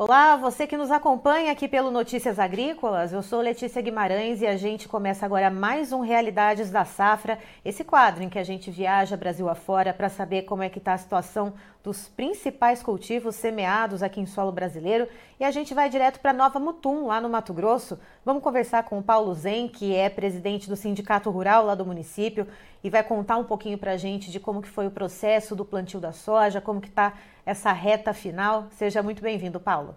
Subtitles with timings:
[0.00, 4.56] Olá, você que nos acompanha aqui pelo Notícias Agrícolas, eu sou Letícia Guimarães e a
[4.56, 9.16] gente começa agora mais um Realidades da Safra, esse quadro em que a gente viaja
[9.16, 14.20] Brasil afora para saber como é que está a situação dos principais cultivos semeados aqui
[14.20, 15.08] em solo brasileiro
[15.40, 17.98] e a gente vai direto para Nova Mutum, lá no Mato Grosso.
[18.24, 22.46] Vamos conversar com o Paulo Zen, que é presidente do Sindicato Rural lá do município
[22.82, 25.64] e vai contar um pouquinho para a gente de como que foi o processo do
[25.64, 28.66] plantio da soja, como que está essa reta final.
[28.70, 29.96] Seja muito bem-vindo, Paulo.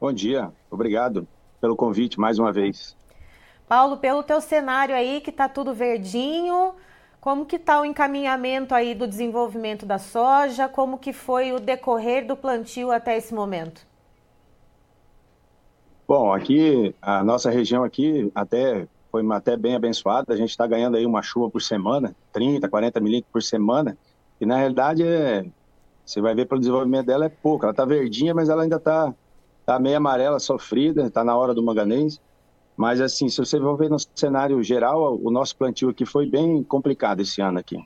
[0.00, 1.26] Bom dia, obrigado
[1.60, 2.96] pelo convite mais uma vez.
[3.66, 6.74] Paulo, pelo teu cenário aí que está tudo verdinho,
[7.20, 10.68] como que está o encaminhamento aí do desenvolvimento da soja?
[10.68, 13.86] Como que foi o decorrer do plantio até esse momento?
[16.06, 20.32] Bom, aqui a nossa região aqui até foi até bem abençoada.
[20.32, 23.96] A gente está ganhando aí uma chuva por semana, 30, 40 milímetros por semana.
[24.40, 25.44] E na realidade é,
[26.04, 27.64] você vai ver pelo desenvolvimento dela é pouco.
[27.64, 29.14] Ela está verdinha, mas ela ainda está
[29.66, 31.06] tá meio amarela, sofrida.
[31.06, 32.20] Está na hora do manganês.
[32.76, 36.62] Mas assim, se você for ver no cenário geral, o nosso plantio aqui foi bem
[36.62, 37.76] complicado esse ano aqui.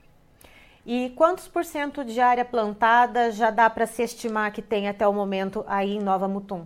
[0.85, 5.07] E quantos por cento de área plantada já dá para se estimar que tem até
[5.07, 6.65] o momento aí em Nova Mutum?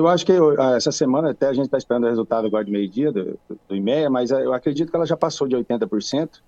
[0.00, 0.32] Eu acho que
[0.74, 3.38] essa semana, até a gente está esperando o resultado agora de meio-dia do,
[3.68, 6.40] do IMEA, mas eu acredito que ela já passou de 80%.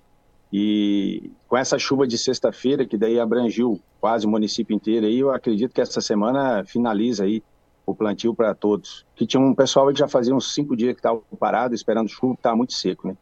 [0.51, 5.31] E com essa chuva de sexta-feira, que daí abrangiu quase o município inteiro, aí, eu
[5.31, 7.43] acredito que essa semana finaliza aí
[7.85, 9.05] o plantio para todos.
[9.15, 12.33] Que tinha um pessoal que já fazia uns cinco dias que estava parado, esperando chuva,
[12.35, 13.17] que estava muito seco, né?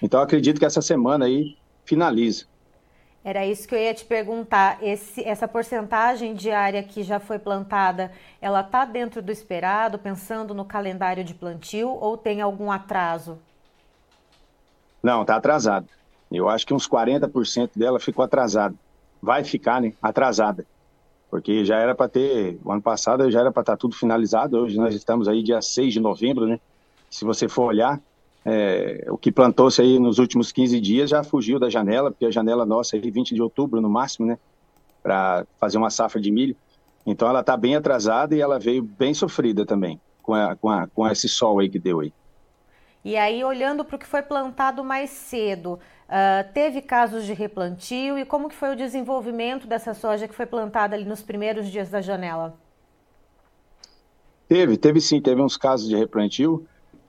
[0.00, 2.44] Então, acredito que essa semana aí finaliza.
[3.26, 4.78] Era isso que eu ia te perguntar.
[4.80, 10.54] Esse, essa porcentagem de área que já foi plantada, ela está dentro do esperado, pensando
[10.54, 13.36] no calendário de plantio, ou tem algum atraso?
[15.02, 15.88] Não, está atrasado.
[16.30, 18.76] Eu acho que uns 40% dela ficou atrasada.
[19.20, 19.92] Vai ficar, né?
[20.00, 20.64] Atrasada.
[21.28, 24.56] Porque já era para ter, o ano passado já era para estar tá tudo finalizado.
[24.56, 26.60] Hoje nós estamos aí dia 6 de novembro, né?
[27.10, 28.00] Se você for olhar,
[28.48, 32.30] é, o que plantou-se aí nos últimos 15 dias já fugiu da janela, porque a
[32.30, 34.38] janela nossa é 20 de outubro no máximo, né?
[35.02, 36.56] Para fazer uma safra de milho.
[37.04, 40.86] Então ela está bem atrasada e ela veio bem sofrida também com, a, com, a,
[40.86, 42.12] com esse sol aí que deu aí.
[43.04, 48.16] E aí, olhando para o que foi plantado mais cedo, uh, teve casos de replantio
[48.16, 51.90] e como que foi o desenvolvimento dessa soja que foi plantada ali nos primeiros dias
[51.90, 52.56] da janela?
[54.48, 56.64] Teve, teve sim, teve uns casos de replantio.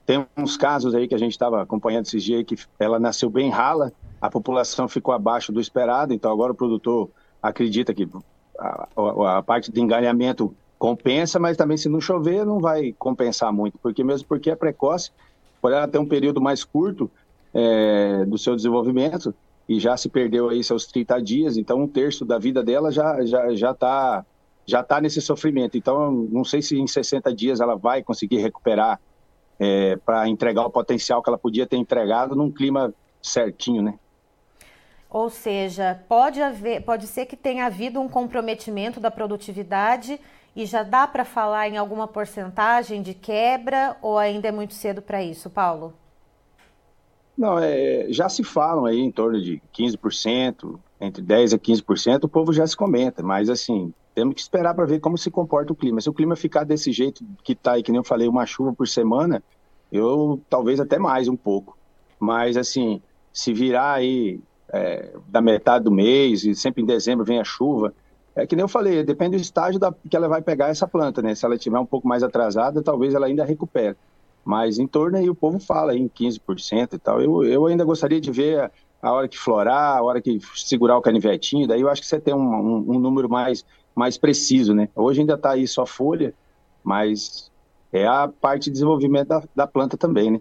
[0.08, 3.50] Tem uns casos aí que a gente estava acompanhando esses dias que ela nasceu bem
[3.50, 7.10] rala, a população ficou abaixo do esperado, então agora o produtor
[7.42, 8.08] acredita que
[8.58, 13.52] a, a, a parte de engalhamento compensa, mas também se não chover não vai compensar
[13.52, 15.10] muito, porque mesmo porque é precoce,
[15.60, 17.10] por ela ter um período mais curto
[17.52, 19.34] é, do seu desenvolvimento
[19.68, 23.22] e já se perdeu aí seus 30 dias, então um terço da vida dela já
[23.26, 24.24] já já está
[24.64, 25.76] já tá nesse sofrimento.
[25.76, 28.98] Então não sei se em 60 dias ela vai conseguir recuperar
[29.58, 33.98] é, para entregar o potencial que ela podia ter entregado num clima certinho, né?
[35.10, 40.20] Ou seja, pode haver, pode ser que tenha havido um comprometimento da produtividade
[40.54, 45.00] e já dá para falar em alguma porcentagem de quebra ou ainda é muito cedo
[45.00, 45.94] para isso, Paulo?
[47.36, 52.28] Não, é, já se falam aí em torno de 15%, entre 10% a 15%, o
[52.28, 55.76] povo já se comenta, mas assim, temos que esperar para ver como se comporta o
[55.76, 56.00] clima.
[56.00, 58.72] Se o clima ficar desse jeito que está aí, que nem eu falei, uma chuva
[58.72, 59.40] por semana,
[59.92, 61.78] eu talvez até mais um pouco.
[62.18, 63.00] Mas assim,
[63.32, 64.40] se virar aí
[64.72, 67.94] é, da metade do mês e sempre em dezembro vem a chuva,
[68.34, 71.22] é que nem eu falei, depende do estágio da, que ela vai pegar essa planta,
[71.22, 71.36] né?
[71.36, 73.96] Se ela estiver um pouco mais atrasada, talvez ela ainda recupere.
[74.44, 77.20] Mas em torno aí o povo fala aí em 15% e tal.
[77.20, 78.68] Eu, eu ainda gostaria de ver
[79.00, 82.18] a hora que florar, a hora que segurar o canivetinho, daí eu acho que você
[82.18, 83.64] tem um, um, um número mais,
[83.98, 84.88] mais preciso, né?
[84.94, 86.32] Hoje ainda está aí só folha,
[86.84, 87.50] mas
[87.92, 90.40] é a parte de desenvolvimento da, da planta também, né?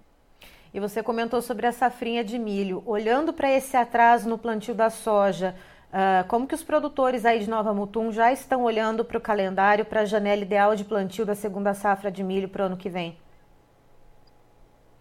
[0.71, 2.83] E você comentou sobre a safrinha de milho.
[2.86, 5.56] Olhando para esse atraso no plantio da soja,
[5.89, 9.86] uh, como que os produtores aí de Nova Mutum já estão olhando para o calendário,
[9.86, 12.89] para a janela ideal de plantio da segunda safra de milho para o ano que
[12.89, 13.18] vem?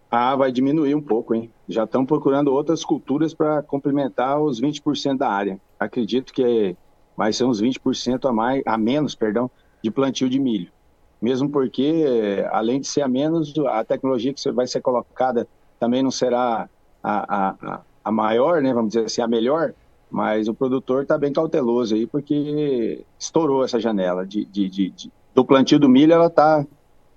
[0.09, 1.51] Ah, vai diminuir um pouco, hein?
[1.67, 5.59] Já estão procurando outras culturas para complementar os 20% da área.
[5.79, 6.75] Acredito que
[7.17, 9.49] vai ser uns 20% a, mais, a menos perdão,
[9.83, 10.71] de plantio de milho.
[11.19, 15.47] Mesmo porque, além de ser a menos, a tecnologia que vai ser colocada
[15.79, 16.69] também não será
[17.03, 18.71] a, a, a maior, né?
[18.71, 19.73] Vamos dizer assim, a melhor,
[20.11, 25.11] mas o produtor está bem cauteloso aí, porque estourou essa janela de, de, de, de
[25.33, 26.65] do plantio do milho, ela está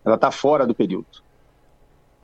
[0.05, 1.23] ela tá fora do período.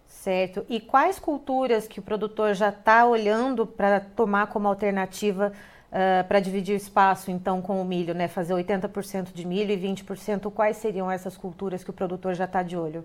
[0.07, 0.65] Certo.
[0.69, 5.53] E quais culturas que o produtor já está olhando para tomar como alternativa
[5.91, 8.29] uh, para dividir o espaço, então, com o milho, né?
[8.29, 12.63] Fazer 80% de milho e 20%, quais seriam essas culturas que o produtor já está
[12.63, 13.05] de olho?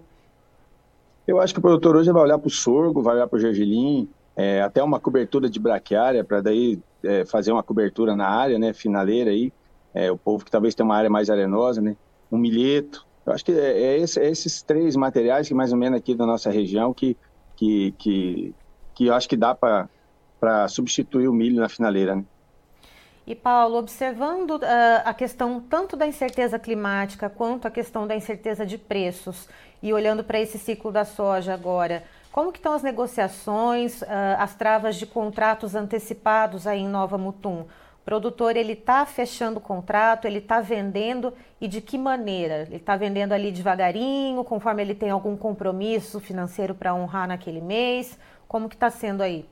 [1.27, 3.39] Eu acho que o produtor hoje vai olhar para o sorgo, vai olhar para o
[3.39, 8.57] gergelim, é, até uma cobertura de braquiária, para daí é, fazer uma cobertura na área,
[8.57, 9.53] né, finaleira aí,
[9.93, 11.95] é, o povo que talvez tenha uma área mais arenosa, né,
[12.31, 15.77] um milheto, eu acho que é, é, esse, é, esses três materiais que mais ou
[15.77, 17.15] menos aqui da nossa região que,
[17.55, 18.55] que, que,
[18.95, 22.15] que eu acho que dá para substituir o milho na finaleira.
[22.15, 22.25] Né?
[23.25, 24.61] E Paulo, observando uh,
[25.05, 29.47] a questão tanto da incerteza climática quanto a questão da incerteza de preços
[29.81, 34.05] e olhando para esse ciclo da soja agora, como que estão as negociações, uh,
[34.39, 37.65] as travas de contratos antecipados aí em Nova Mutum?
[38.01, 42.63] O produtor ele está fechando o contrato, ele está vendendo e de que maneira?
[42.63, 48.17] Ele está vendendo ali devagarinho, conforme ele tem algum compromisso financeiro para honrar naquele mês?
[48.47, 49.47] Como que está sendo aí?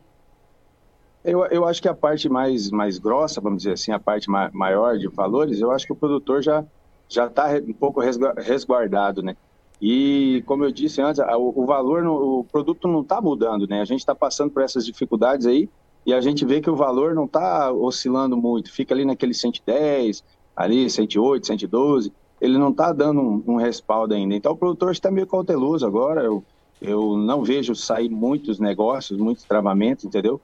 [1.23, 4.49] Eu, eu acho que a parte mais, mais grossa, vamos dizer assim, a parte ma
[4.53, 6.65] maior de valores, eu acho que o produtor já
[7.09, 8.01] já está um pouco
[8.37, 9.35] resguardado, né?
[9.81, 13.81] E como eu disse antes, o, o valor, no, o produto não está mudando, né?
[13.81, 15.67] A gente está passando por essas dificuldades aí
[16.05, 20.23] e a gente vê que o valor não está oscilando muito, fica ali naquele 110,
[20.55, 24.35] ali 108, 112, ele não está dando um, um, respaldo ainda.
[24.35, 26.43] Então o produtor está meio cauteloso agora, eu,
[26.81, 30.39] eu não vejo sair muitos negócios, muitos travamentos, entendeu?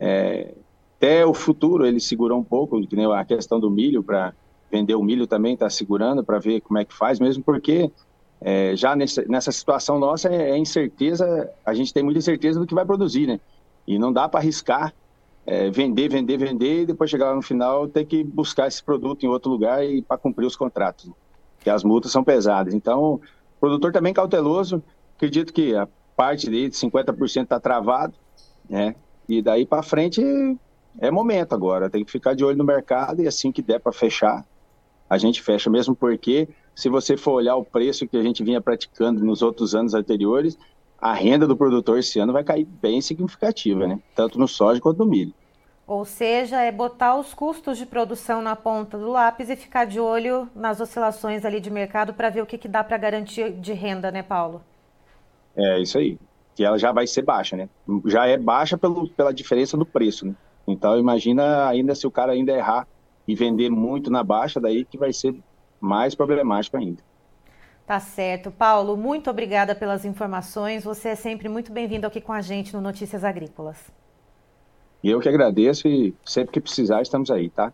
[0.00, 0.54] É,
[0.96, 4.34] até o futuro ele segurou um pouco, que nem a questão do milho, para
[4.70, 7.90] vender o milho também está segurando para ver como é que faz, mesmo porque
[8.40, 12.66] é, já nessa, nessa situação nossa é, é incerteza, a gente tem muita incerteza do
[12.66, 13.40] que vai produzir, né?
[13.86, 14.94] E não dá para arriscar
[15.46, 19.24] é, vender, vender, vender e depois chegar lá no final ter que buscar esse produto
[19.24, 21.14] em outro lugar e para cumprir os contratos, né?
[21.60, 22.72] que as multas são pesadas.
[22.72, 23.20] Então, o
[23.58, 24.82] produtor também cauteloso,
[25.16, 28.14] acredito que a parte dele de 50% está travado,
[28.68, 28.94] né?
[29.30, 30.20] E daí para frente
[30.98, 33.92] é momento agora, tem que ficar de olho no mercado e assim que der para
[33.92, 34.44] fechar,
[35.08, 38.60] a gente fecha mesmo porque se você for olhar o preço que a gente vinha
[38.60, 40.58] praticando nos outros anos anteriores,
[41.00, 44.00] a renda do produtor esse ano vai cair bem significativa, né?
[44.16, 45.32] Tanto no soja quanto no milho.
[45.86, 49.98] Ou seja, é botar os custos de produção na ponta do lápis e ficar de
[49.98, 53.72] olho nas oscilações ali de mercado para ver o que, que dá para garantir de
[53.72, 54.62] renda, né, Paulo?
[55.56, 56.18] É isso aí.
[56.60, 57.70] Que ela já vai ser baixa, né?
[58.04, 60.34] Já é baixa pelo, pela diferença do preço, né?
[60.68, 62.86] Então imagina ainda se o cara ainda errar
[63.26, 65.34] e vender muito na baixa, daí que vai ser
[65.80, 67.02] mais problemático ainda.
[67.86, 68.50] Tá certo.
[68.50, 70.84] Paulo, muito obrigada pelas informações.
[70.84, 73.90] Você é sempre muito bem-vindo aqui com a gente no Notícias Agrícolas.
[75.02, 77.72] E eu que agradeço e sempre que precisar estamos aí, tá?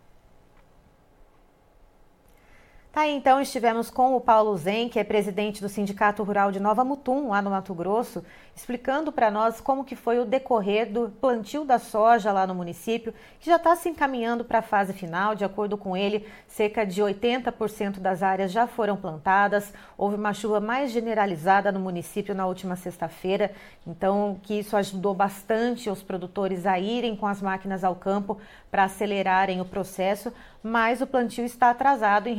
[2.97, 6.83] Tá, então estivemos com o Paulo Zen, que é presidente do Sindicato Rural de Nova
[6.83, 8.25] Mutum, lá no Mato Grosso,
[8.55, 13.13] explicando para nós como que foi o decorrer do plantio da soja lá no município,
[13.39, 15.35] que já está se encaminhando para a fase final.
[15.35, 19.71] De acordo com ele, cerca de 80% das áreas já foram plantadas.
[19.95, 23.51] Houve uma chuva mais generalizada no município na última sexta-feira,
[23.85, 28.39] então que isso ajudou bastante os produtores a irem com as máquinas ao campo
[28.71, 32.33] para acelerarem o processo, mas o plantio está atrasado em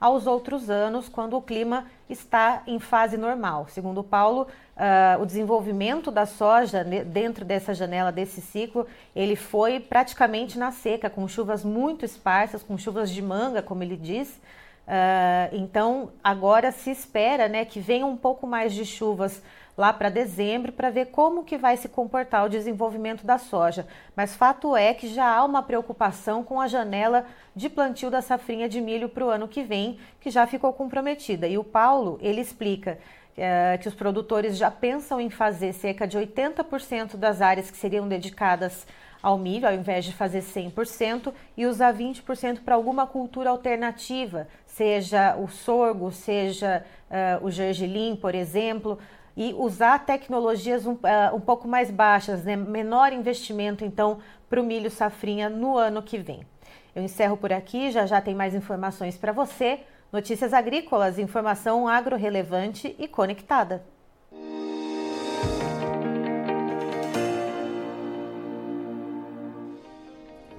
[0.00, 3.66] aos outros anos, quando o clima está em fase normal.
[3.68, 4.46] Segundo Paulo,
[4.76, 11.10] uh, o desenvolvimento da soja dentro dessa janela, desse ciclo, ele foi praticamente na seca,
[11.10, 14.40] com chuvas muito esparsas, com chuvas de manga, como ele diz.
[14.86, 19.42] Uh, então, agora se espera né, que venha um pouco mais de chuvas
[19.76, 23.86] lá para dezembro para ver como que vai se comportar o desenvolvimento da soja.
[24.14, 27.24] Mas fato é que já há uma preocupação com a janela
[27.56, 31.48] de plantio da safrinha de milho para o ano que vem, que já ficou comprometida.
[31.48, 32.98] E o Paulo, ele explica
[33.36, 38.06] é, que os produtores já pensam em fazer cerca de 80% das áreas que seriam
[38.06, 38.86] dedicadas
[39.22, 45.36] ao milho, ao invés de fazer 100%, e usar 20% para alguma cultura alternativa, seja
[45.36, 48.98] o sorgo, seja uh, o gergelim, por exemplo,
[49.36, 52.56] e usar tecnologias um, uh, um pouco mais baixas, né?
[52.56, 56.46] menor investimento, então, para o milho safrinha no ano que vem.
[56.94, 59.80] Eu encerro por aqui, já já tem mais informações para você.
[60.12, 63.84] Notícias agrícolas, informação agro relevante e conectada.